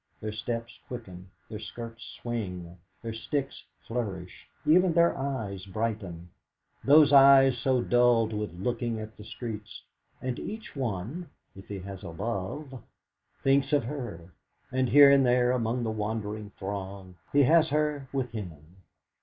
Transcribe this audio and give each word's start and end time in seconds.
Their 0.19 0.31
steps 0.31 0.79
quicken, 0.87 1.29
their 1.47 1.59
skirts 1.59 2.03
swing, 2.19 2.75
their 3.03 3.13
sticks 3.13 3.63
flourish, 3.85 4.47
even 4.65 4.93
their 4.93 5.15
eyes 5.15 5.67
brighten 5.67 6.31
those 6.83 7.13
eyes 7.13 7.59
so 7.59 7.83
dulled 7.83 8.33
with 8.33 8.51
looking 8.51 8.99
at 8.99 9.15
the 9.15 9.23
streets; 9.23 9.83
and 10.19 10.39
each 10.39 10.75
one, 10.75 11.29
if 11.55 11.67
he 11.67 11.77
has 11.81 12.01
a 12.01 12.09
Love, 12.09 12.81
thinks 13.43 13.71
of 13.73 13.83
her, 13.83 14.31
and 14.71 14.89
here 14.89 15.11
and 15.11 15.23
there 15.23 15.51
among 15.51 15.83
the 15.83 15.91
wandering 15.91 16.49
throng 16.57 17.13
he 17.31 17.43
has 17.43 17.67
her 17.69 18.09
with 18.11 18.31
him. 18.31 18.77